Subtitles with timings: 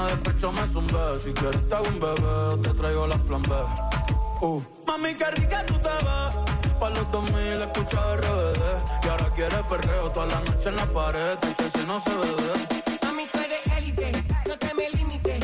[0.00, 1.20] mañana de pecho me zumbé.
[1.22, 3.54] Si quieres te hago un bebé, te traigo las plan B.
[4.40, 4.62] Uh.
[4.86, 6.78] Mami, qué rica tú te ves.
[6.78, 8.62] Pa' los 2000 escucha RBD.
[9.04, 11.38] Y ahora quieres perreo toda la noche en la pared.
[11.38, 12.54] Tu si no se bebe.
[13.02, 15.39] Mami, tú eres élite, no te me limites.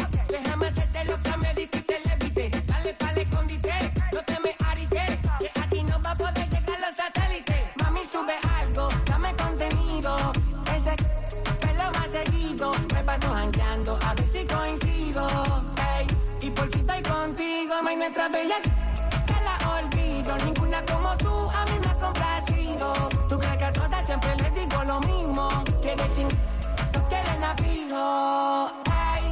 [17.98, 22.94] mientras veía que la olvido, ninguna como tú a mí me ha complacido.
[23.28, 26.28] Tú crees que a todas siempre les digo lo mismo, quiere ching,
[26.92, 28.72] no quieren a fijo.
[28.90, 29.30] Ay,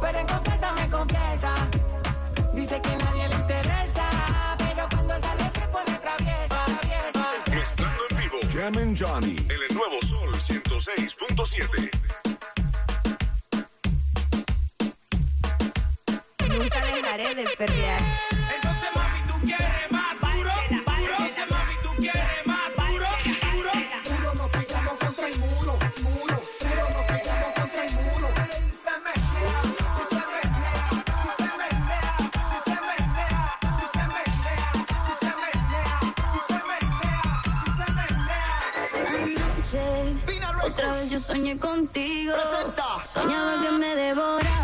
[0.00, 1.54] pero en confianza me confiesa,
[2.54, 4.06] dice que nadie le interesa,
[4.58, 7.26] pero cuando sale se pone traviesa, traviesa.
[7.50, 12.23] Mezclando en vivo, Jam and Johnny, en el nuevo Sol 106.7.
[17.16, 18.02] pare de perrear.
[18.56, 21.14] Entonces, mami, tú quieres más duro, duro.
[21.14, 23.06] Entonces, mami, tú quieres más duro,
[23.52, 23.70] duro.
[24.10, 26.36] Duro nos pegamos contra el muro, muro.
[26.58, 28.28] Duro nos pegamos contra el muro.
[28.84, 29.60] Se mezclea,
[30.10, 30.86] se mezclea,
[31.38, 32.16] se mezclea,
[32.66, 33.46] se mezclea,
[33.94, 34.72] se mezclea,
[35.14, 35.94] se mezclea,
[36.48, 37.26] se mezclea,
[37.78, 38.54] se mezclea.
[39.54, 39.86] Anoche,
[40.66, 42.34] otra vez yo soñé contigo.
[43.04, 44.63] Soñaba que me devoraba.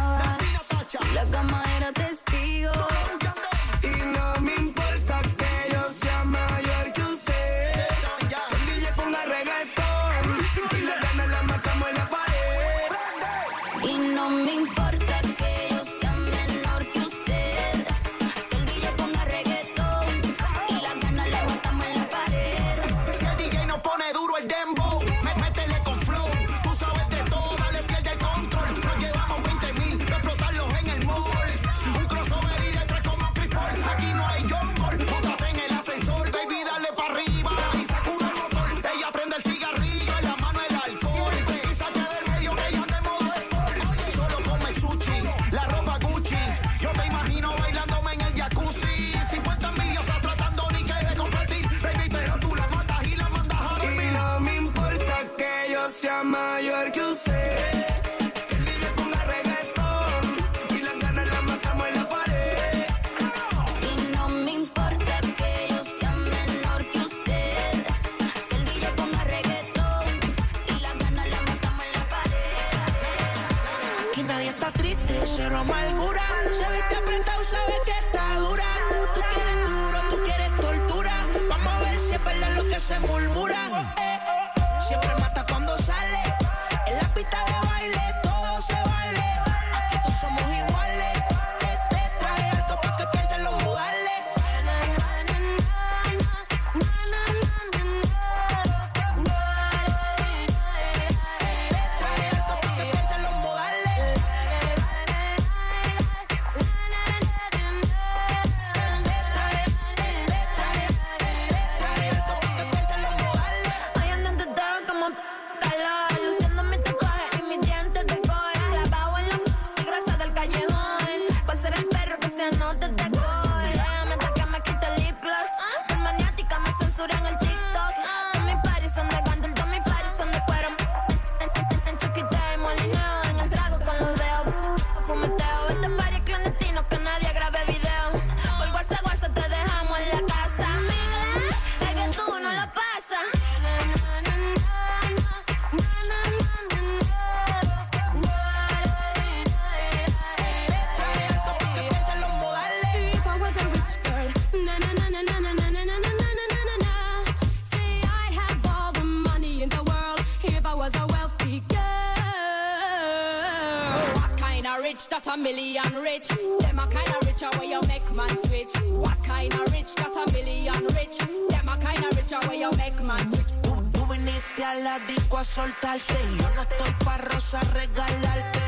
[165.24, 166.28] that a million rich?
[166.60, 168.72] Them a kind of richer where you make man switch.
[168.92, 171.18] What kind of rich that a million rich?
[171.48, 173.52] Them a kind of richer where you make man switch.
[173.62, 178.60] Tú, tú viniste a la disco a soltarte y yo no estoy para rosa regalarte.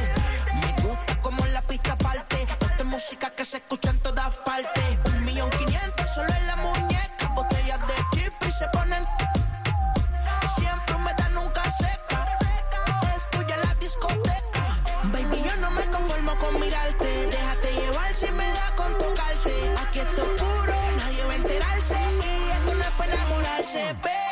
[0.60, 4.84] Me gusta como la pista parte, esta música que se escucha en todas partes.
[5.06, 6.56] Un millón quinientos solo en la
[23.73, 24.31] Chepe.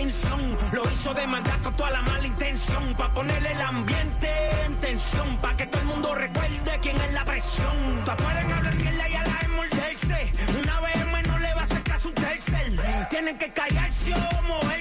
[0.00, 2.94] Lo hizo de maldad con toda la mala intención.
[2.96, 4.30] Pa' ponerle el ambiente
[4.64, 5.36] en tensión.
[5.42, 7.76] Pa' que todo el mundo recuerde quién es la presión.
[8.06, 10.32] Pa' pueden hablar y a la morderse.
[10.58, 13.08] Una vez menos le va a hacer caso un tercer.
[13.10, 14.79] Tienen que callarse o moverse.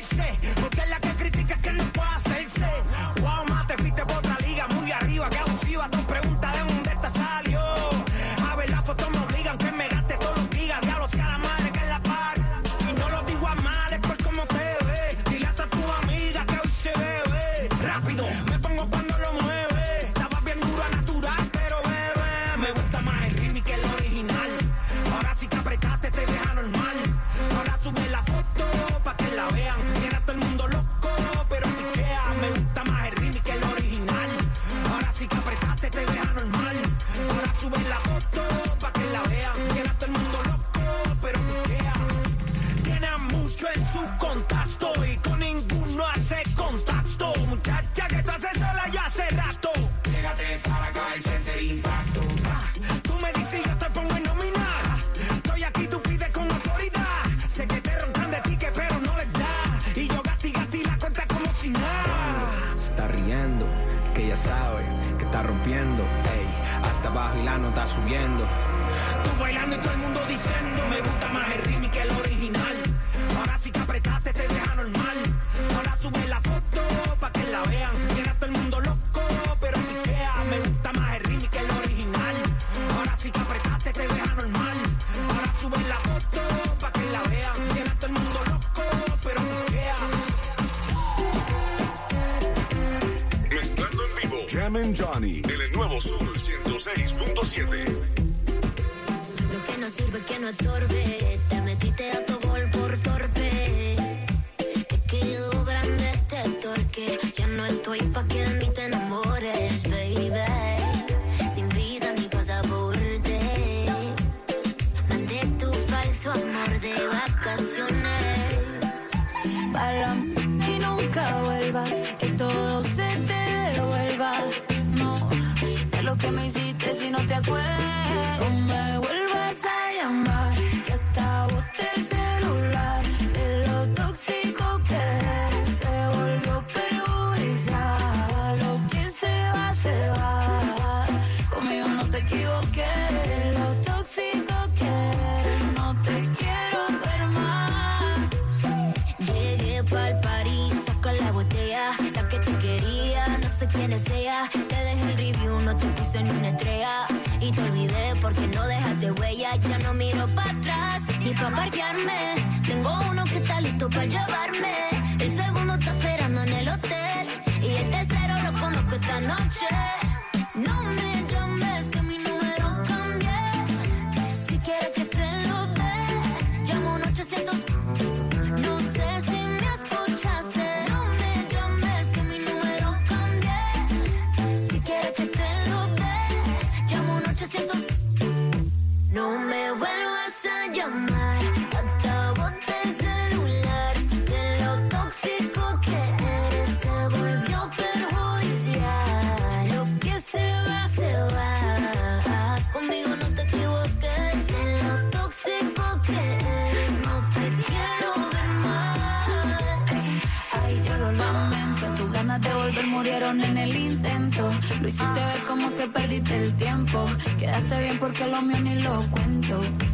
[218.09, 219.88] porque lo mío ni lo cuento.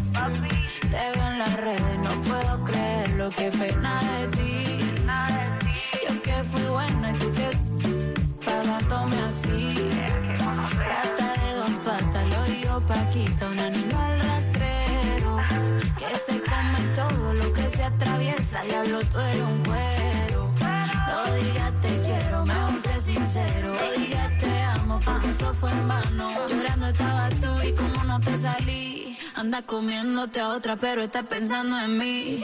[29.61, 32.41] comiéndote a otra, pero está pensando en mí.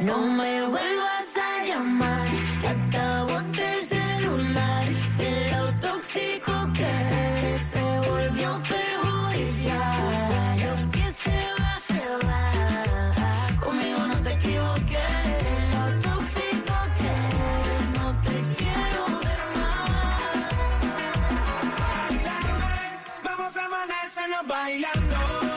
[0.00, 2.28] No me vuelvas a llamar,
[2.60, 4.86] que acabo de celular.
[5.18, 10.58] De lo tóxico que se volvió perjudicial.
[10.64, 12.50] Lo que se va, se va.
[13.60, 15.34] Conmigo no te equivoques.
[15.44, 17.14] De lo tóxico que
[17.98, 20.32] no te quiero ver más.
[23.24, 25.47] Vamos a amanecernos bailando.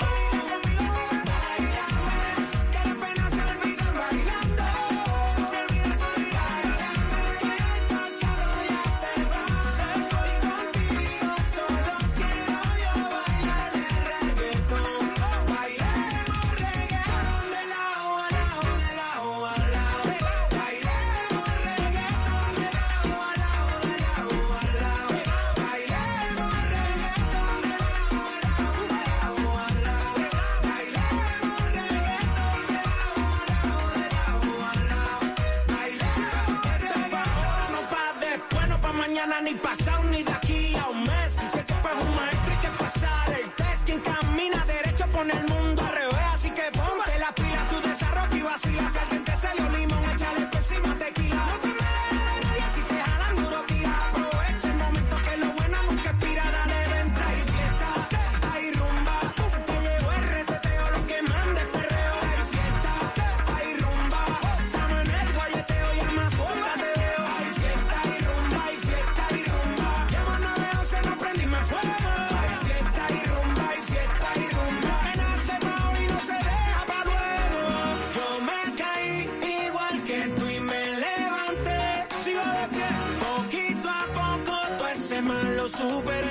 [85.82, 86.31] Super.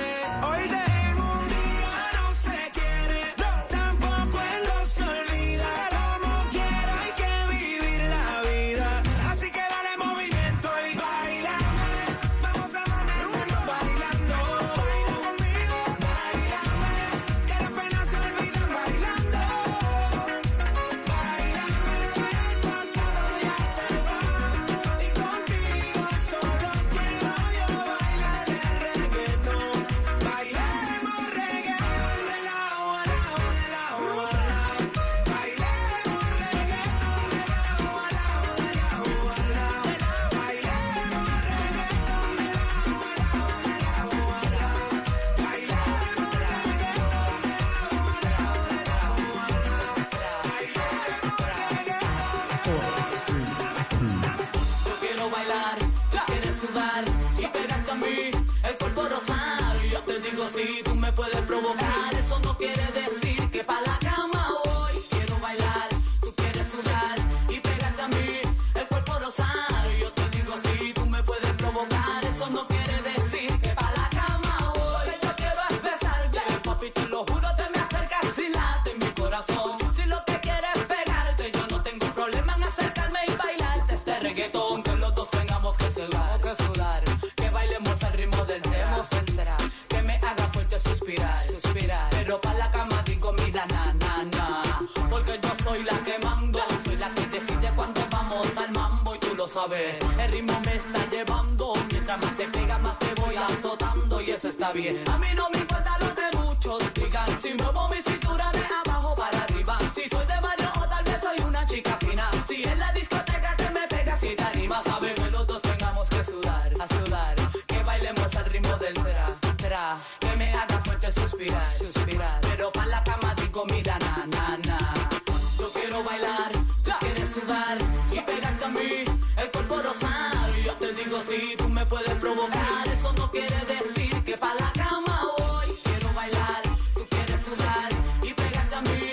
[131.91, 132.87] puede provocar.
[132.87, 136.61] Eso no quiere decir que pa' la cama hoy quiero bailar.
[136.95, 137.89] Tú quieres sudar
[138.23, 139.03] y pegarte a mí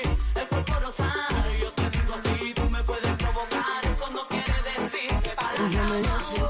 [0.40, 1.38] el cuerpo rosado.
[1.60, 3.80] Yo te digo así, tú me puedes provocar.
[3.92, 6.48] Eso no quiere decir que pa' la cama hoy.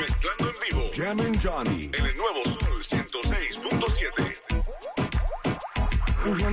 [0.00, 0.82] Mezclando en vivo.
[0.94, 1.83] Jam and Johnny.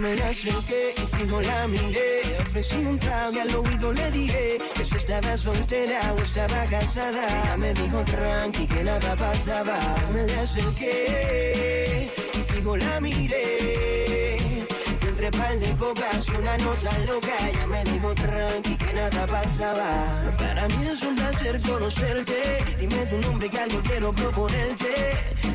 [0.01, 2.21] Me la acerqué y fijo la miré.
[2.41, 7.23] Ofrecí un trago y al oído le dije que si estaba soltera o estaba casada.
[7.27, 9.77] Ella me dijo tranqui que nada pasaba.
[10.13, 14.37] Me la acerqué y fijo la miré.
[15.03, 17.35] Y entre par de copas y una nota loca.
[17.49, 19.89] Ella me dijo tranqui que nada pasaba.
[20.37, 22.41] Para mí es un placer conocerte.
[22.79, 24.93] Dime tu nombre que algo quiero proponerte.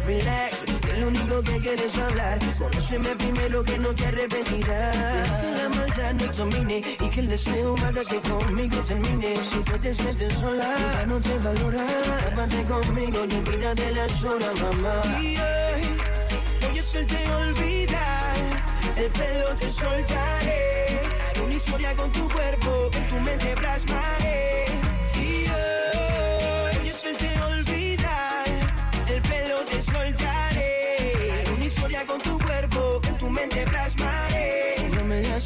[0.07, 2.38] Relax, lo único que quieres hablar.
[2.59, 5.31] Conóceme primero que no te arrepentirás.
[5.41, 9.37] Que la maldad no domine y que el deseo haga que conmigo termine.
[9.37, 11.87] Si tú te sientes sola, no te valora.
[12.31, 15.03] Llámate conmigo y olvídate las horas, mamá.
[15.21, 15.83] Y hoy
[16.61, 18.37] voy a hacerte olvidar.
[18.97, 21.00] El pelo te soltaré.
[21.29, 24.46] Haré una historia con tu cuerpo, en tu mente plasmaré.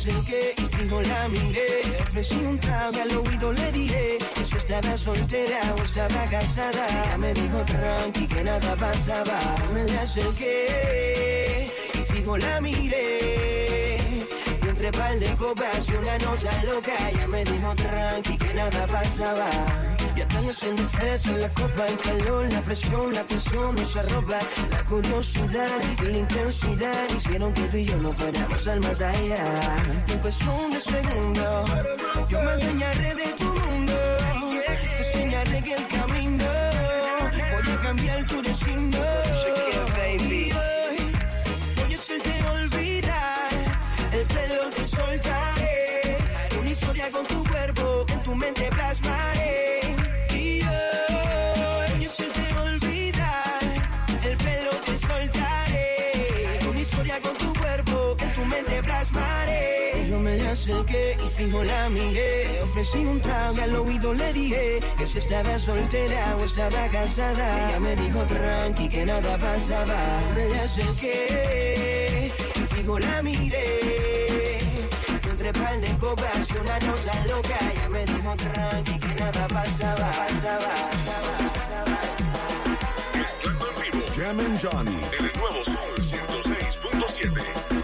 [0.01, 1.69] Acerqué y fijo la miré.
[2.01, 6.87] Ofrecí un trago y al oído le dije que si estaba soltera o estaba casada.
[6.89, 9.39] Ella me dijo tranqui que nada pasaba.
[9.75, 13.99] Me la acerqué y fijo la miré.
[14.63, 18.87] Y entre par de copas y una nota loca, ella me dijo tranqui que nada
[18.87, 19.90] pasaba.
[20.49, 24.39] Efecto en la copa, el calor, la presión, la tensión, esa ropa,
[24.71, 29.77] la curiosidad y la intensidad hicieron que tú y yo no fuéramos al más allá.
[30.09, 31.71] En cuestión de segundos,
[32.31, 33.50] yo me enseñaré de tu
[60.91, 65.59] y fijo la miré, ofrecí un trago y al oído le dije que si estaba
[65.59, 67.69] soltera o estaba casada.
[67.69, 69.99] Ella me dijo tranqui que nada pasaba.
[70.35, 74.59] Me acerqué y fijo la miré.
[75.31, 80.11] Entre par de copas y una nota loca, ella me dijo tranqui que nada pasaba,
[80.11, 82.11] pasaba, pasaba, pasaba.
[84.15, 85.01] Jam and Johnny.
[85.19, 87.80] En el nuevo Sol 106.7.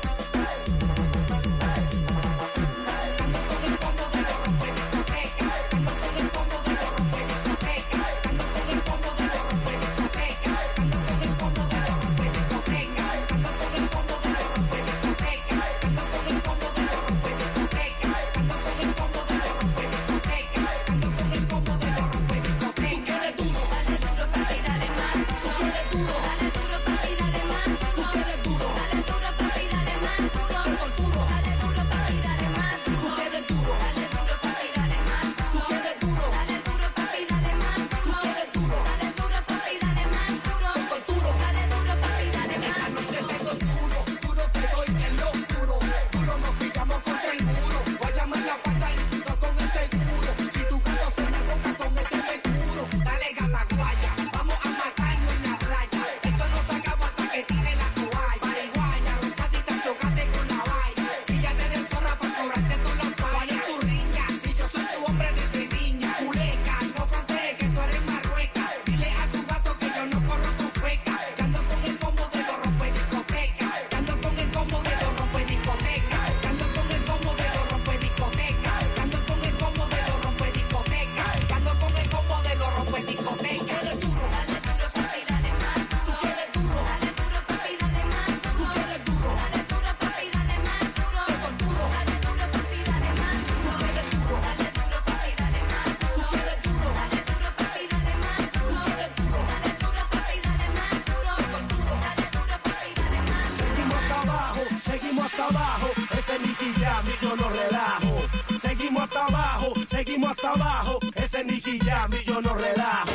[110.50, 111.78] abajo, ese Nicky
[112.26, 113.12] yo no relajo.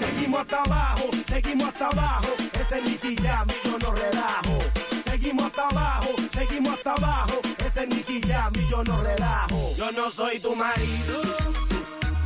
[0.00, 4.58] Seguimos hasta abajo, seguimos hasta abajo, ese Nicky Jam y yo no relajo.
[5.04, 9.74] Seguimos hasta abajo, seguimos hasta abajo, ese Nicky Jam y yo no relajo.
[9.76, 11.22] Yo no soy tu marido,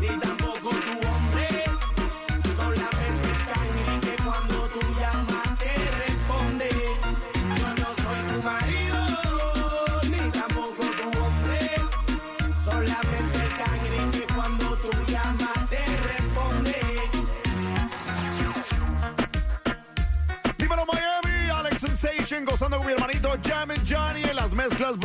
[0.01, 0.42] ni tampoco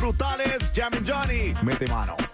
[0.08, 0.72] brutales.
[0.74, 2.27] Jam and Johnny, mete mano.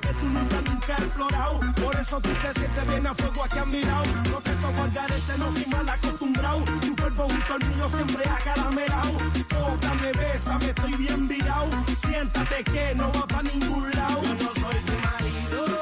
[0.00, 1.60] Que tú nunca, nunca has explorado.
[1.82, 4.04] Por eso tú te sientes bien a fuego aquí a mi lado.
[4.30, 6.64] No te toco al garete, no soy mal acostumbrado.
[6.80, 9.12] Tu cuerpo junto al mío siempre acaramelado.
[9.48, 11.68] Tócame, bésame, estoy bien virado.
[12.06, 14.22] Siéntate que no va pa' ningún lado.
[14.22, 15.80] Yo no soy tu marido,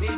[0.00, 0.08] ni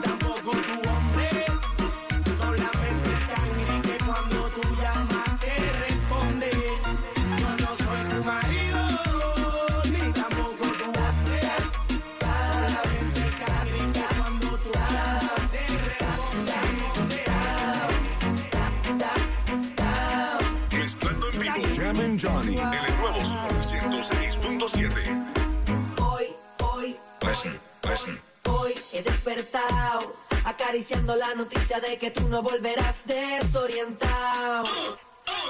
[22.21, 26.01] Johnny en el nuevo Sol 106.7.
[26.01, 26.27] Hoy,
[26.63, 28.21] hoy, Listen, listen.
[28.49, 34.65] hoy he despertado acariciando la noticia de que tú no volverás desorientado.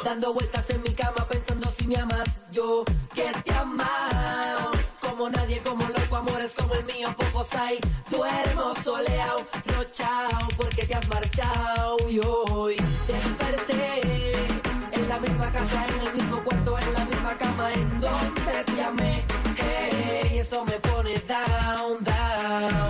[0.04, 4.70] Dando vueltas en mi cama pensando si me amas, yo que te amado.
[5.00, 7.78] Como nadie, como loco, amores como el mío, pocos hay.
[8.10, 11.96] Duermo soleado, rochao, porque te has marchado.
[12.10, 12.76] Y hoy
[13.06, 14.32] desperté
[14.92, 16.12] en la misma casa, en el
[17.72, 19.22] en donde te amé.
[19.56, 22.87] Hey, eso me pone down, down.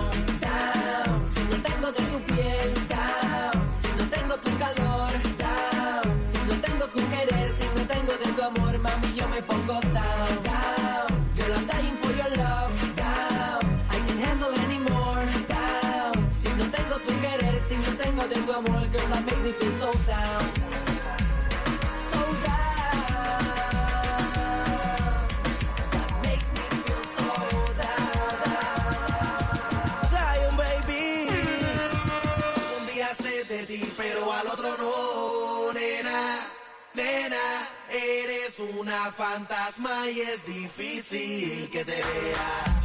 [38.61, 42.81] Una fantasma y es difícil que te vea.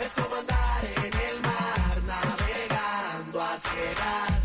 [0.00, 4.36] Es como andar en el mar navegando a ciegas.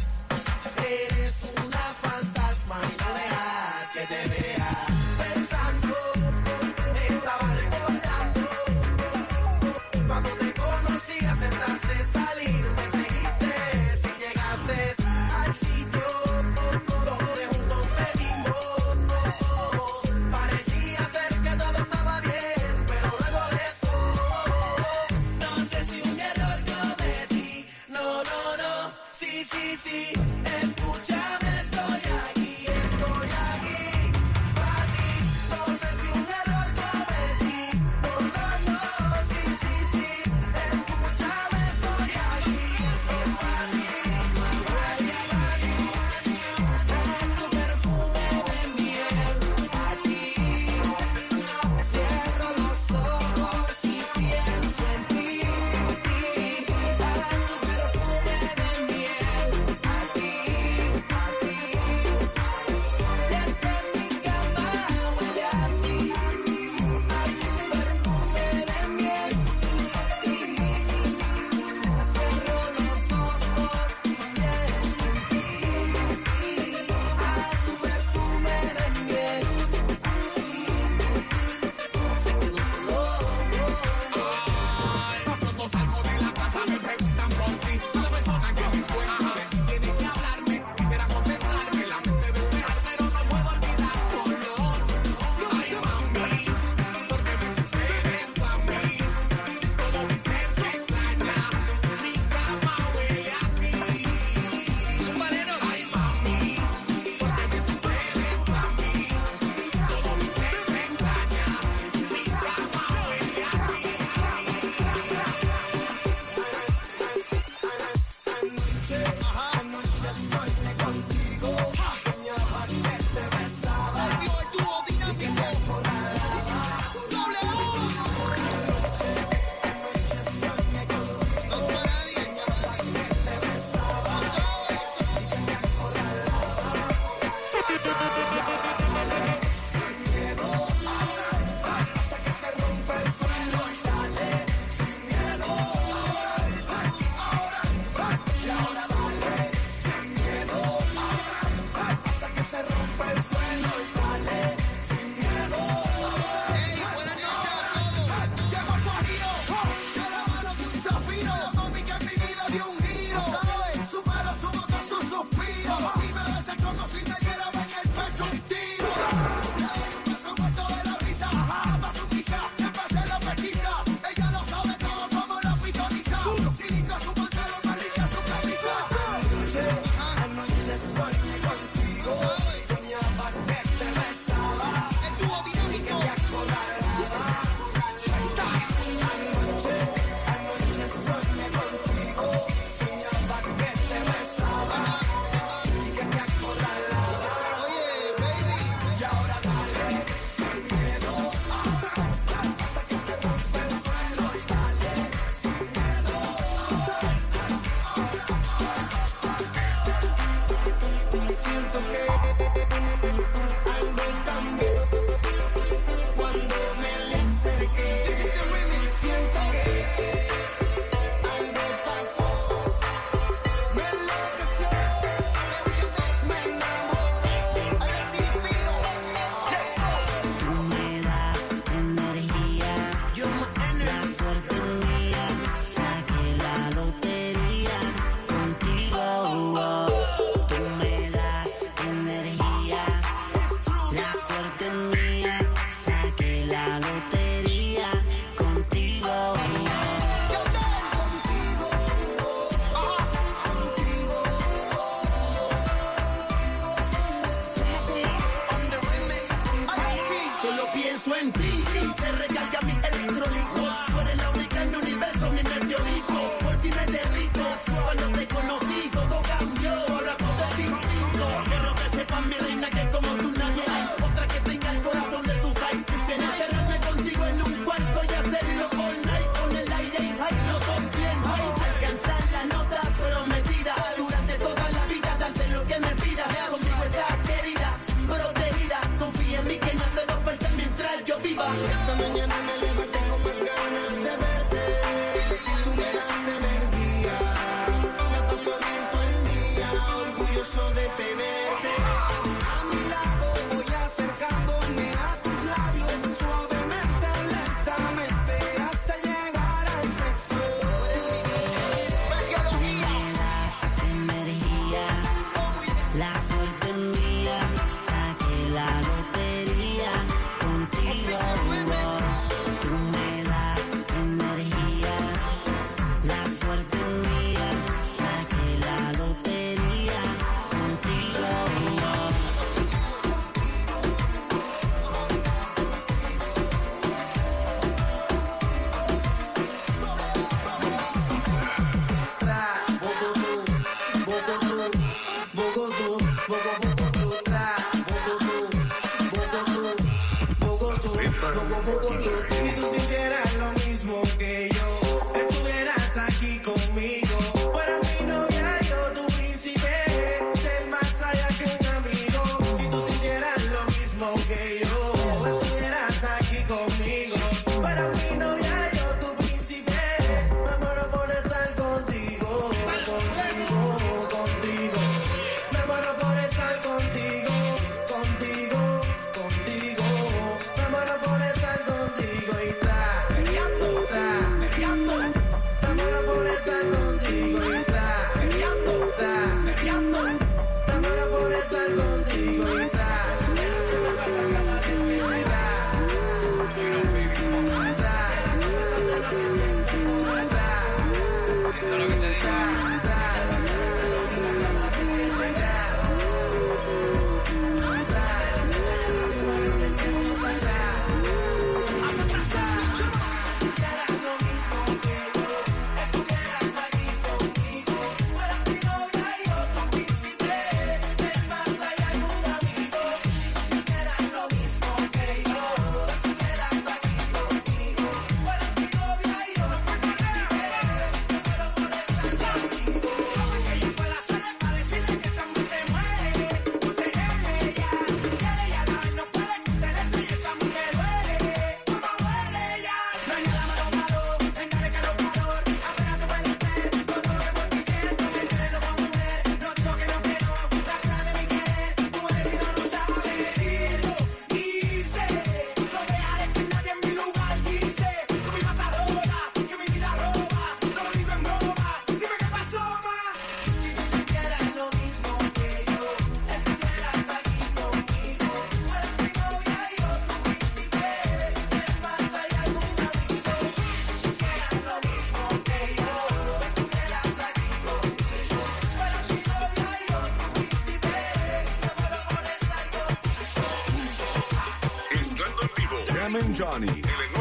[486.12, 486.68] Jam and Johnny.
[487.16, 487.21] En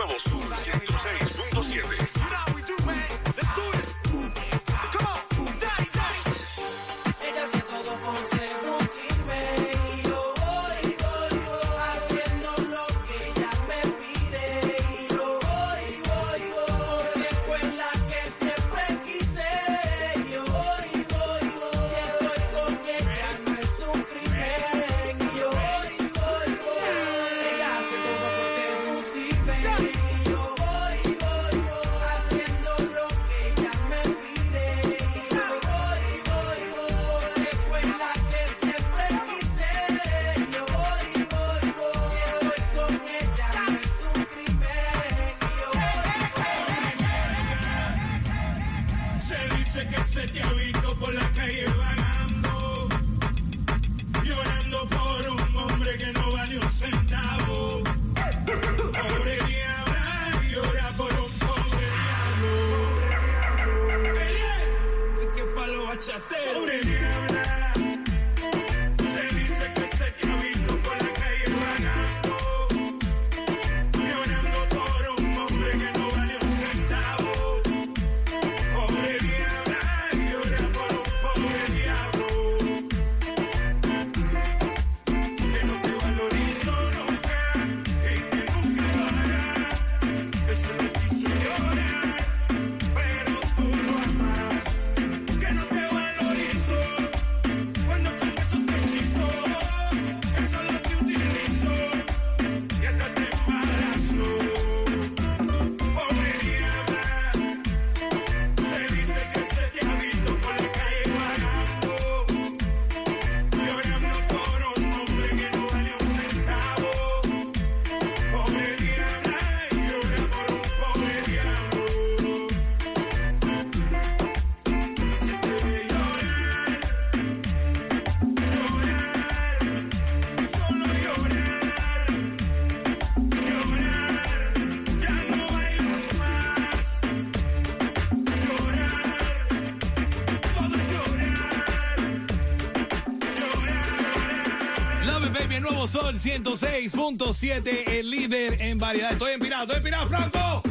[146.39, 149.13] 106.7, el líder en variedad.
[149.13, 150.63] Estoy empirado, estoy empirado, Franco.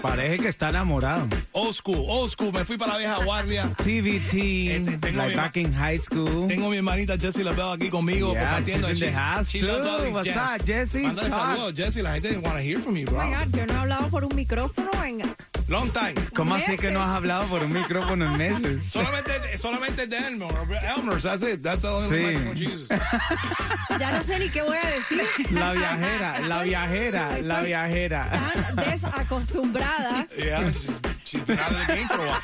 [0.00, 1.28] Parece que está enamorado.
[1.52, 3.70] Old school, old school, me fui para la vieja guardia.
[3.76, 6.46] TVT, Este, tengo like mi- back in high school.
[6.48, 8.88] Tengo mi hermanita Jessie LaBelle aquí conmigo Yeah, compartiendo.
[8.88, 10.04] she's in the She- house she loves all too.
[10.06, 10.60] these What's jams.
[10.60, 11.02] up, Jessie?
[11.02, 11.40] Mándale Talk.
[11.56, 12.02] saludos, Jessie.
[12.02, 13.18] La gente wanna hear from you, bro.
[13.18, 15.26] Venga, yo no he hablado por un micrófono, venga.
[15.70, 16.14] Long time.
[16.34, 18.82] ¿Cómo así que no has hablado por un micrófono en meses?
[18.90, 20.50] Solamente, solamente de Elmer.
[20.96, 21.62] Elmer's, that's it.
[21.62, 22.22] That's the only Sí.
[22.24, 22.88] microphone she uses.
[24.00, 25.52] Ya no sé ni qué voy a decir.
[25.52, 28.28] La viajera, la viajera, la viajera.
[28.74, 30.26] Tan desacostumbrada.
[30.36, 30.90] Yeah, she's,
[31.24, 32.42] she's been out of the game for a while.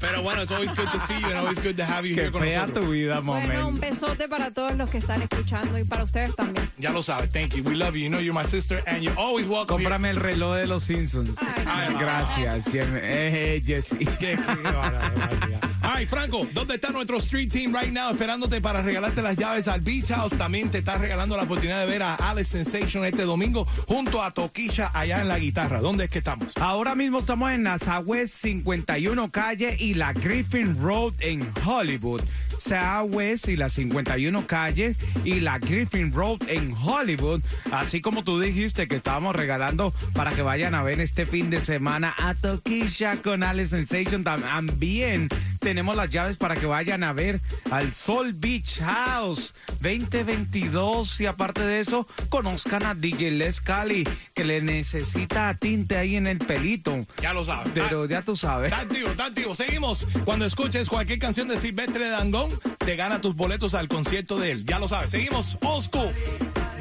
[0.00, 2.22] Pero bueno, it's always good to see you and always good to have you Qué
[2.22, 2.84] here con fea nosotros.
[2.86, 3.80] tu vida, Bueno, un momento.
[3.80, 6.70] besote para todos los que están escuchando y para ustedes también.
[6.78, 7.30] Ya lo sabes.
[7.32, 7.62] Thank you.
[7.64, 8.02] We love you.
[8.04, 9.78] You know you're my sister and you're always welcome.
[9.78, 9.88] here.
[9.90, 11.30] Cómprame el reloj de los Simpsons.
[11.66, 13.96] Ay, Gracias, Jem- eh, Jessy.
[14.04, 15.60] Qué- qué barbaridad.
[15.94, 19.80] Right, Franco, ¿dónde está nuestro street team right now esperándote para regalarte las llaves al
[19.80, 20.36] Beach House?
[20.36, 24.32] También te está regalando la oportunidad de ver a Alex Sensation este domingo junto a
[24.32, 25.80] Toquilla allá en la guitarra.
[25.80, 26.52] ¿Dónde es que estamos?
[26.60, 32.22] Ahora mismo estamos en la Southwest 51 calle y la Griffin Road en Hollywood.
[32.58, 37.40] Southwest y la 51 calle y la Griffin Road en Hollywood.
[37.72, 41.60] Así como tú dijiste que estábamos regalando para que vayan a ver este fin de
[41.60, 44.24] semana a Toquilla con Alex Sensation.
[44.24, 45.28] También
[45.58, 47.40] tenemos las llaves para que vayan a ver
[47.70, 54.44] al Sol Beach House 2022 y aparte de eso conozcan a DJ Les Cali que
[54.44, 57.06] le necesita tinte ahí en el pelito.
[57.20, 57.72] Ya lo sabes.
[57.74, 58.72] Pero ya tú sabes.
[58.72, 59.54] Está activo, está activo.
[59.54, 60.06] Seguimos.
[60.24, 64.64] Cuando escuches cualquier canción de Silvestre Dangón, te gana tus boletos al concierto de él.
[64.64, 65.10] Ya lo sabes.
[65.10, 65.56] Seguimos.
[65.82, 66.12] School.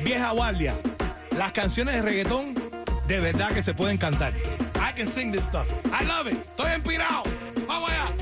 [0.03, 0.75] Vieja guardia.
[1.37, 2.55] Las canciones de reggaetón
[3.07, 4.33] de verdad que se pueden cantar.
[4.75, 5.67] I can sing this stuff.
[5.91, 6.37] I love it.
[6.37, 7.23] Estoy inspirado.
[7.67, 8.16] Vamos allá.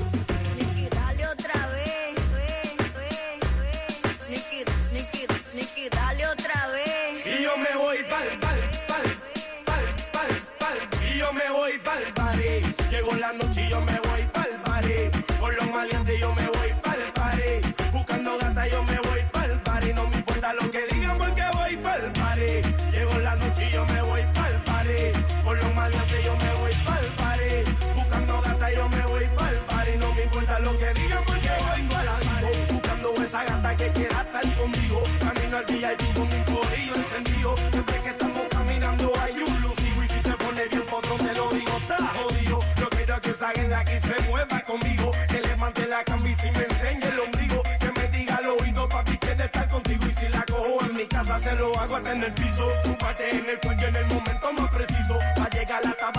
[33.74, 35.02] que quiera estar conmigo.
[35.18, 37.54] Camino al VIP con mi corillo encendido.
[37.72, 40.04] Siempre que estamos caminando hay un lucido.
[40.04, 42.60] Y si se pone bien otro te lo digo, está jodido.
[42.76, 45.10] Yo quiero que salgan de aquí se mueva conmigo.
[45.28, 47.62] Que le levante la camisa y me enseñe el ombligo.
[47.80, 50.06] Que me diga al oído, papi, que de estar contigo.
[50.06, 52.68] Y si la cojo en mi casa, se lo hago hasta en el piso.
[52.84, 55.18] Su parte en el cuello en el momento más preciso.
[55.38, 56.15] Va a llegar la tabla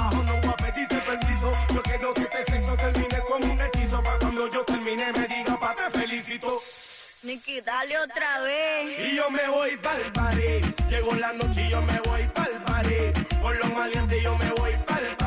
[9.03, 10.61] Y yo me voy pa'l party.
[10.89, 13.35] Llegó la noche y yo me voy pa'l party.
[13.39, 15.26] Con los maleantes yo me voy pa'l.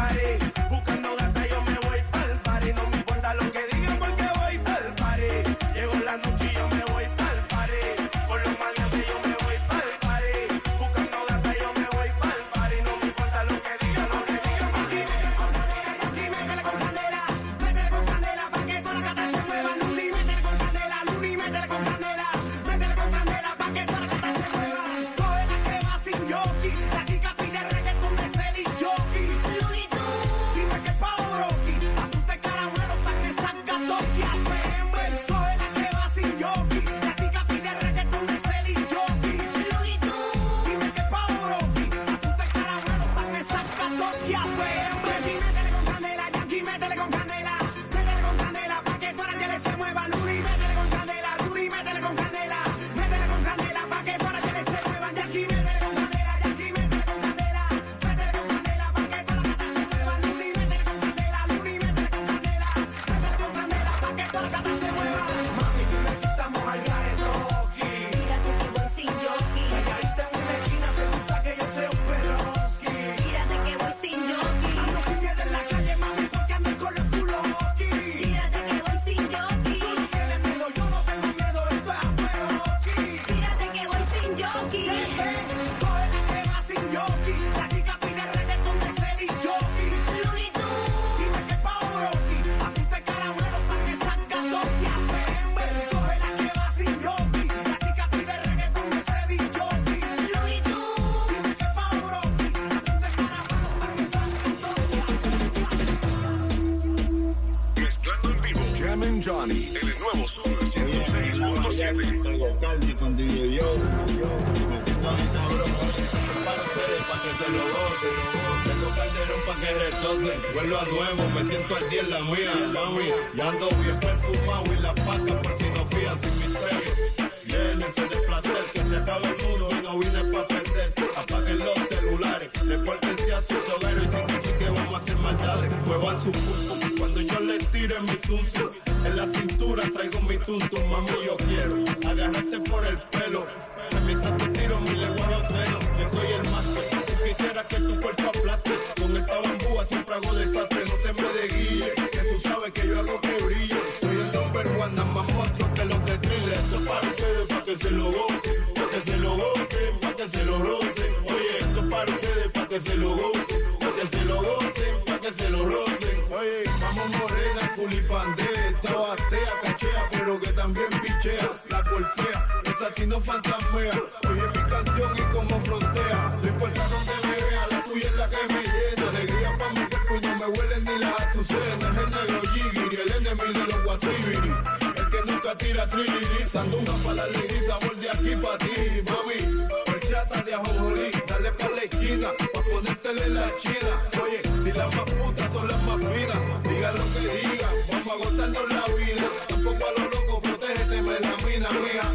[162.70, 166.24] Que se lo gocen, para que se lo gocen, para que se lo rocen.
[166.30, 173.06] Oye, vamos morena, culipandé, esa batea, cachea, pero que también pichea, la golfea, esa sí
[173.08, 174.00] no fantasmea.
[174.30, 178.28] Oye, mi canción y como frontea, no importa donde me vea, la tuya es la
[178.30, 182.10] que me llena, alegría pa' mi cuerpo y no me huelen ni las azucenas, el
[182.10, 184.54] negro jigiri, el enemigo de los guasibiri,
[184.96, 189.66] el que nunca tira trilili, sandunga pa' la alegría, sabor de aquí pa' ti, mami,
[189.88, 191.10] horchata de ajonjolí,
[191.50, 193.92] dale pa' la esquina, pa' ponértele la china,
[194.22, 198.16] oye, si las más putas son las más finas, diga lo que diga, vamos a
[198.16, 202.06] gozarnos la vida, tampoco a lo loco, protégete, me la mina mía,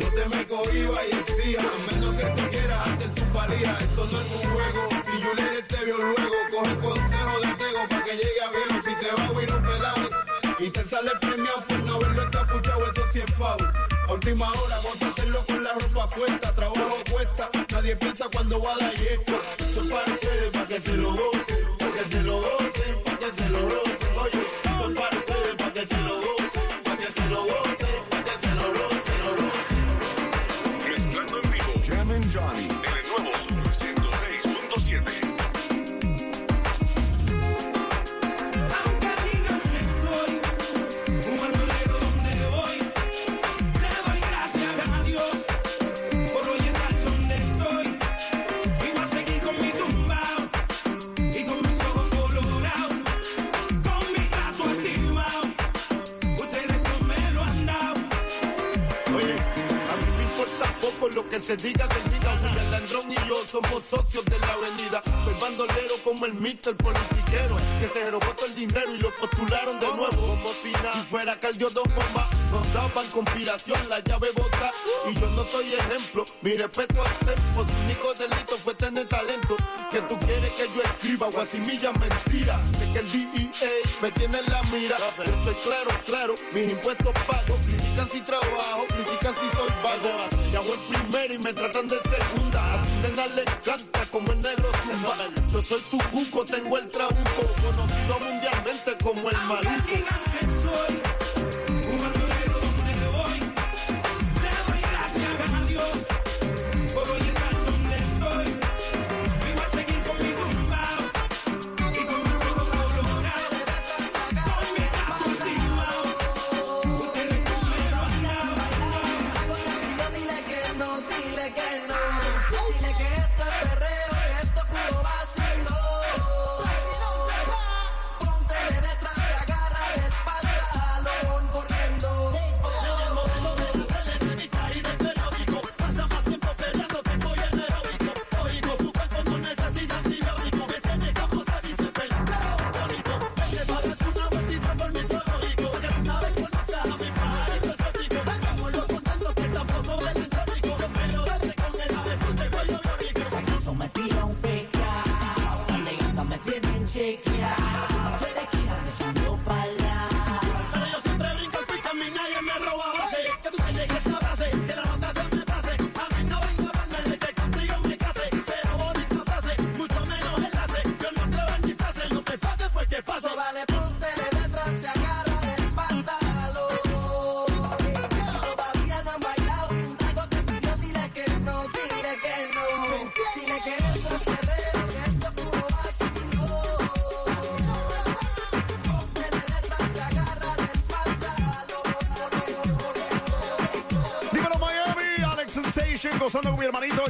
[0.00, 4.06] no te me cohiba y exija, a menos que tú quieras hacer tu valía, esto
[4.12, 8.12] no es un juego, si Juliet te vio luego, coge consejo de Tego pa' que
[8.12, 10.10] llegue a viejo, si te va a huir un pelado,
[10.58, 13.75] y te sale premiado por no haberlo encapuchado, eso sí es foul.
[14.08, 18.74] A última hora, a hacerlo con la ropa puesta, trabajo cuesta, nadie piensa cuando va
[18.74, 19.42] a dar esto.
[19.58, 23.18] Esto es para ustedes, para que se lo gocen, para que se lo gocen, para
[23.18, 23.95] que se lo rocen.
[61.24, 62.34] Que se diga, se diga.
[62.34, 65.02] William Landrón y yo somos socios de la avenida.
[65.24, 67.56] Soy bandolero como el mister politiquero.
[67.80, 70.10] Que se robó todo el dinero y lo postularon de nuevo.
[70.10, 74.72] Como si nada, fuera Cardio Don Bomba, nos daban conspiración, la llave bota.
[75.10, 77.64] Y yo no soy ejemplo, mi respeto al tempo.
[77.64, 79.56] Su único delito fue tener talento.
[79.90, 82.56] Que tú quieres que yo escriba, guasimilla mentira.
[82.82, 83.70] Es que el DEA
[84.02, 84.98] me tiene en la mira.
[84.98, 87.56] Yo soy claro, claro, mis impuestos pago.
[87.96, 90.28] Critican si trabajo, critican si soy vago.
[90.52, 92.74] Ya voy primero y me tratan de segunda.
[92.74, 95.16] A nena le encanta como el negro zumba.
[95.50, 97.42] Yo soy tu cuco, tengo el trabuco.
[97.62, 101.25] Conocido mundialmente como el maluco.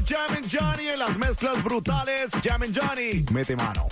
[0.05, 2.30] Jam and Johnny en las mezclas brutales.
[2.42, 3.88] Jam and Johnny, mete mano.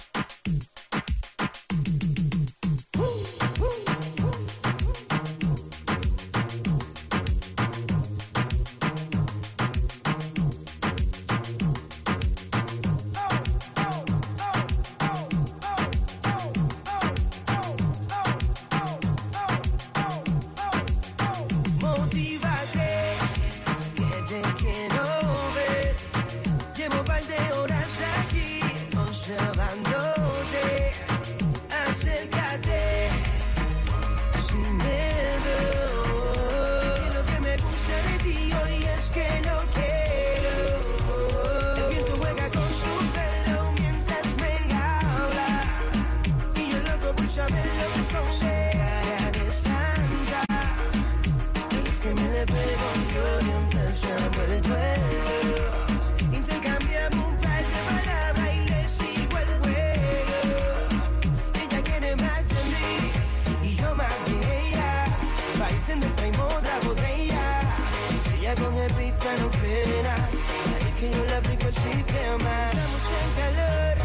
[71.04, 72.54] Que yo le aplico el sistema.
[72.70, 73.96] Estamos en calor,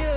[0.00, 0.14] yo.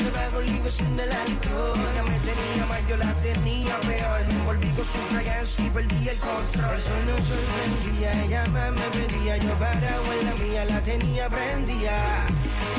[0.00, 1.78] El trabajo libre sin del alcohol.
[1.92, 4.20] Ella me tenía mal, yo la tenía peor.
[4.26, 6.74] Me envolví con su fragancia y perdí el control.
[6.74, 9.36] Eso no sorprendía, ella más me pedía.
[9.38, 11.98] Yo parado en la mía, la tenía prendida.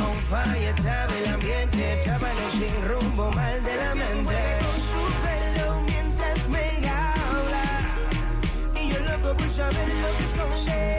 [0.06, 4.40] On fire estaba el ambiente, estábamos sin rumbo, mal de la mente.
[4.64, 7.68] Con su pelo mientras me habla.
[8.82, 10.99] Y yo loco por saber lo que esconde.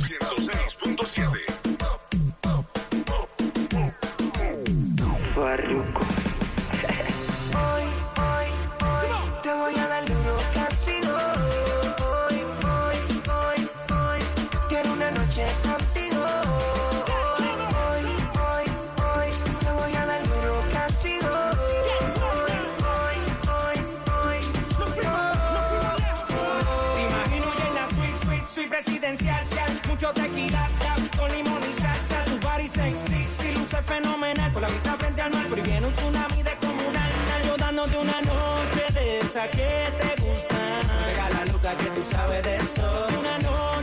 [39.33, 40.57] de esa que te gusta,
[41.05, 43.81] pega la luca que tú sabes de eso, una noche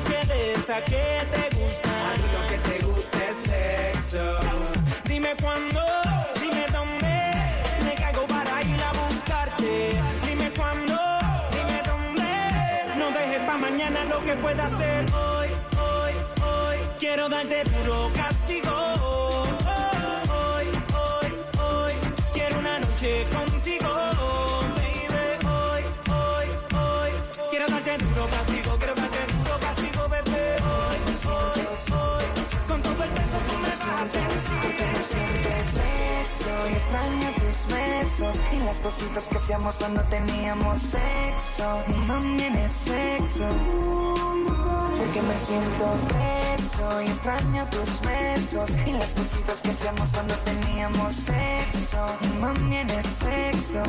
[0.69, 1.89] cosa que te gusta.
[1.89, 4.25] A mí lo que te gusta es sexo.
[5.05, 5.81] Dime cuándo,
[6.41, 7.15] dime dónde.
[7.85, 9.93] Me caigo para ir a buscarte.
[10.27, 10.95] Dime cuándo,
[11.53, 12.31] dime dónde.
[12.99, 16.79] No dejes pa' mañana lo que pueda hacer hoy, hoy, hoy.
[16.99, 18.38] Quiero darte puro castigo.
[38.53, 41.83] Y las cositas que hacíamos cuando teníamos sexo.
[42.07, 43.47] Mami, en el sexo.
[44.99, 51.15] Porque me siento preso y extraño tus besos y las cositas que hacíamos cuando teníamos
[51.15, 52.07] sexo.
[52.41, 53.83] Mami, en el sexo.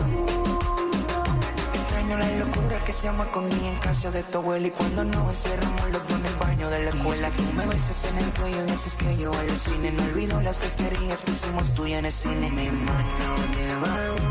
[1.74, 5.90] Extraño la locura que hacíamos escondida en casa de tu abuela y cuando nos encerramos
[5.92, 7.30] los dos en el baño de la escuela.
[7.32, 9.92] Tú me besas en el cuello y dices que yo alucine.
[9.92, 12.50] No olvido las pesquerías que hicimos tú y en el cine.
[12.50, 14.29] Mi mano debajo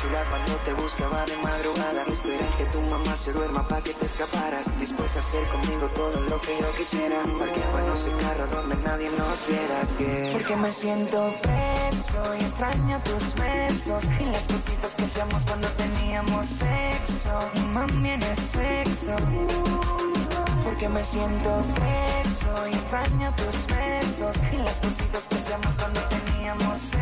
[0.00, 4.06] chula cuando te buscaba de madrugada Esperar que tu mamá se duerma pa' que te
[4.06, 4.64] escaparas.
[4.78, 7.16] Dispuesta a hacer conmigo todo lo que yo quisiera.
[7.38, 9.78] Parqueaba ese carro donde nadie nos viera.
[9.98, 14.04] Que Porque me siento preso y extraño tus besos.
[14.20, 17.34] Y las cositas que hacíamos cuando teníamos sexo.
[17.54, 19.16] Y mami en el sexo.
[20.64, 24.36] Porque me siento preso y extraño tus besos.
[24.52, 26.99] Y las cositas que hacíamos cuando teníamos sexo.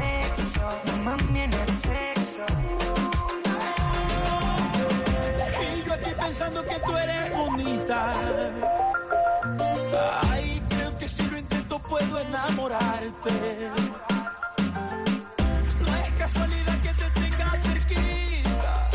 [15.80, 18.90] No es casualidad que te tenga cerquita.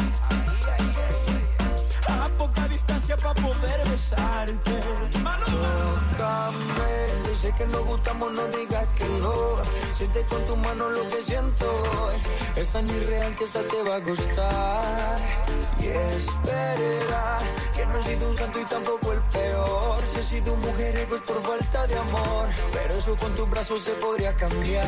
[2.08, 4.82] A poca distancia para poder besarte.
[6.14, 9.34] Tócame, sé que nos gustamos, no digas que no.
[9.96, 12.12] Siente con tu mano lo que siento.
[12.56, 15.18] Es tan irreal que esta te va a gustar.
[15.80, 17.40] Y espera,
[17.76, 19.23] que no he sido un santo y tampoco el
[20.18, 22.50] he sido mujeriego es por falta de amor.
[22.74, 24.86] Pero eso con tus brazos se podría cambiar.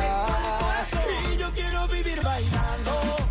[1.32, 3.25] Y yo quiero vivir bailando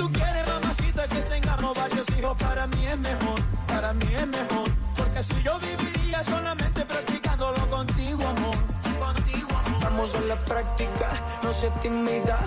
[0.00, 4.68] tú quieres, mamacita, que tengamos varios hijos, para mí es mejor, para mí es mejor.
[4.96, 8.56] Porque si yo viviría solamente practicándolo contigo, amor,
[8.98, 9.82] contigo, amor.
[9.82, 11.08] Vamos a la práctica,
[11.42, 12.38] no se timida.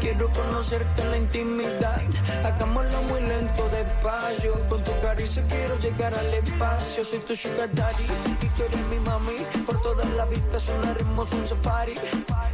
[0.00, 2.02] Quiero conocerte en la intimidad.
[2.44, 4.52] Hagámoslo muy lento, despacio.
[4.68, 7.04] Con tu caricia quiero llegar al espacio.
[7.04, 8.06] Soy tu sugar daddy
[8.42, 9.38] y tú mi mami.
[9.66, 11.94] Por toda la vista sonaremos un safari.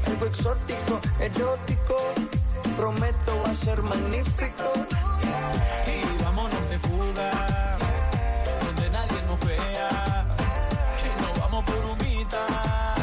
[0.07, 1.97] Algo exótico, erótico.
[2.77, 4.73] Prometo va a ser magnífico.
[5.87, 7.79] Y vámonos de fuga,
[8.65, 10.25] donde nadie nos vea.
[11.05, 12.95] Y nos vamos por humita,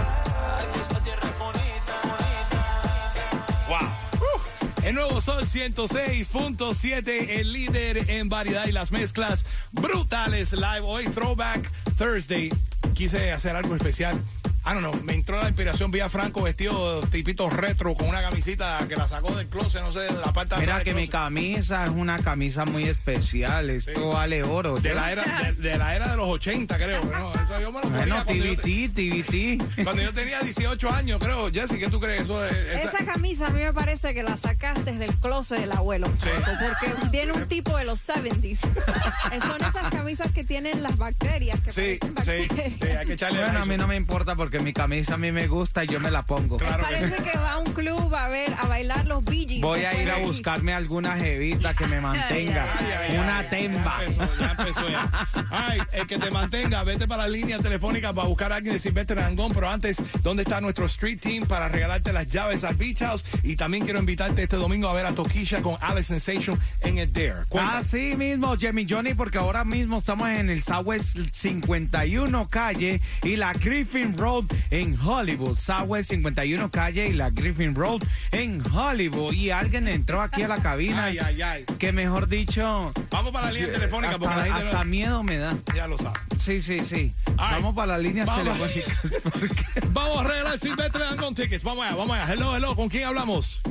[0.73, 3.65] que esa tierra es bonita, bonita.
[3.69, 3.87] Wow.
[4.19, 10.81] Uh, el nuevo Sol 106.7, el líder en variedad y las mezclas brutales live.
[10.81, 12.51] Hoy, Throwback Thursday.
[12.93, 14.21] Quise hacer algo especial.
[14.63, 15.89] I don't know, me entró la inspiración.
[15.89, 19.91] Vi a Franco vestido tipito retro con una camisita que la sacó del closet, no
[19.91, 23.71] sé, de la parte de Mira que mi camisa es una camisa muy especial.
[23.71, 24.75] Esto vale oro.
[24.77, 27.01] de la era de, de la era de los 80, creo.
[27.05, 27.33] ¿no?
[27.33, 29.83] Eso yo me lo Bueno, cuando, yo, TBT, TBT.
[29.83, 31.49] cuando yo tenía 18 años, creo.
[31.51, 32.21] Jesse, ¿qué tú crees?
[32.21, 35.71] Eso es, esa- Esa camisa a mí me parece que la sacaste del closet del
[35.71, 36.07] abuelo.
[36.07, 38.59] Porque tiene un tipo de los 70s.
[38.59, 41.59] Son esas camisas que tienen las bacterias.
[41.61, 42.79] Que Sí, parecen sí, bacterias.
[42.79, 43.65] sí, hay que echarle Bueno, a eso.
[43.65, 46.23] mí no me importa porque mi camisa a mí me gusta y yo me la
[46.23, 46.57] pongo.
[46.57, 47.23] Claro que Parece sí.
[47.23, 49.61] que va a un club a ver, a bailar los Gees.
[49.61, 52.63] Voy a ir a buscarme alguna jevita que me mantenga.
[52.79, 53.97] Ay, ay, ay, Una ay, temba.
[53.99, 55.27] Ya empezó, ya empezó ya.
[55.49, 58.79] Ay, el que te mantenga, vete para la línea telefónica para buscar a alguien de
[58.79, 59.51] Silvestre Dangón.
[59.53, 63.23] Pero antes, ¿dónde está nuestro Street Team para regalarte las llaves al Beach House?
[63.43, 67.11] Y también quiero invitarte este domingo a ver a Toquilla con Alex Sensation en el
[67.11, 67.45] Dare.
[67.49, 67.77] Cuéntame.
[67.77, 73.53] Así mismo, Jimmy Johnny, porque ahora mismo estamos en el Southwest 51 calle y la
[73.53, 75.55] Griffin Road Road en Hollywood.
[75.57, 79.33] Southwest 51 calle y la Griffin Road en Hollywood.
[79.33, 81.05] Y alguien entró aquí a la cabina.
[81.05, 81.65] Ay, ay, ay.
[81.79, 82.91] Que mejor dicho.
[83.09, 85.55] Vamos para la línea telefónica porque hasta, la gente no- hasta miedo me da.
[85.75, 86.19] Ya lo sabe.
[86.39, 87.13] Sí, sí, sí.
[87.35, 88.57] Vamos para las líneas Vamos.
[88.57, 89.89] telefónicas.
[89.93, 91.63] Vamos a regalar Silvestre Dangón Tickets.
[91.63, 92.33] Vamos allá, vamos allá.
[92.33, 92.75] Hello, hello.
[92.75, 93.61] ¿Con quién hablamos?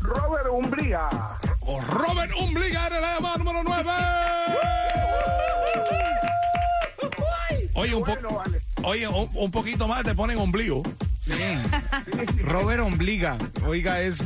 [0.00, 1.08] Robert Umbría.
[1.60, 3.90] O Robert Umbliga en la llamada número 9.
[7.74, 8.16] Oye, un, po-
[8.84, 10.82] Oye un, un poquito más te ponen ombligo.
[12.44, 13.38] Robert obliga.
[13.64, 14.24] Oiga eso.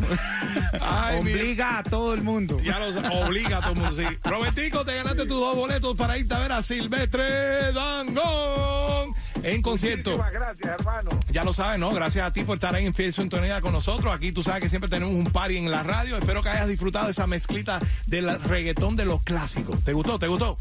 [0.80, 2.58] Ay, mi- obliga a todo el mundo.
[2.60, 4.16] Ya lo sa- obliga a todo el mundo, sí.
[4.24, 10.10] Robertico, te ganaste tus dos boletos para irte a ver a Silvestre Dangón en concierto.
[10.10, 11.10] Muchísimas gracias, hermano.
[11.30, 11.90] Ya lo sabes, ¿no?
[11.90, 14.14] Gracias a ti por estar ahí en fiel sintonía con nosotros.
[14.14, 16.16] Aquí tú sabes que siempre tenemos un party en la radio.
[16.16, 19.84] Espero que hayas disfrutado de esa mezclita del reggaetón de los clásicos.
[19.84, 20.18] ¿Te gustó?
[20.18, 20.56] ¿Te gustó?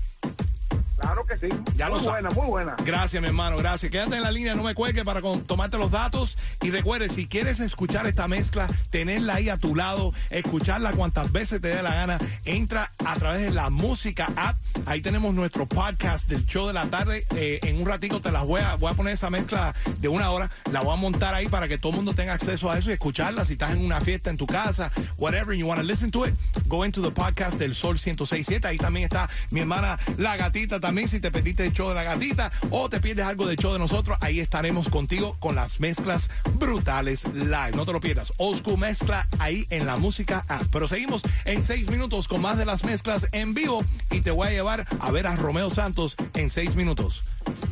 [1.05, 1.55] Claro que sí.
[1.77, 2.75] Ya muy buena, muy buena.
[2.83, 3.91] Gracias, mi hermano, gracias.
[3.91, 6.35] Quédate en la línea, no me cuelgue para con- tomarte los datos.
[6.63, 11.61] Y recuerde, si quieres escuchar esta mezcla, tenerla ahí a tu lado, escucharla cuantas veces
[11.61, 14.57] te dé la gana, entra a través de la música app.
[14.87, 17.25] Ahí tenemos nuestro podcast del show de la tarde.
[17.35, 20.31] Eh, en un ratito te las voy a, voy a poner esa mezcla de una
[20.31, 20.49] hora.
[20.71, 22.93] La voy a montar ahí para que todo el mundo tenga acceso a eso y
[22.93, 23.45] escucharla.
[23.45, 26.25] Si estás en una fiesta en tu casa, whatever, and you want to listen to
[26.25, 26.33] it,
[26.65, 28.67] go into the podcast del Sol 1067.
[28.67, 30.94] Ahí también está mi hermana La Gatita también.
[30.95, 33.79] Si te perdiste el show de La Gatita o te pierdes algo del show de
[33.79, 37.73] nosotros, ahí estaremos contigo con las mezclas brutales live.
[37.75, 38.31] No te lo pierdas.
[38.37, 40.63] School Mezcla ahí en la música app.
[40.71, 44.47] Pero seguimos en seis minutos con más de las mezclas en vivo y te voy
[44.47, 47.23] a llevar a ver a Romeo Santos en seis minutos.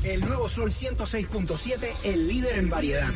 [0.04, 3.10] El nuevo Sol 106.7, el líder en variedad.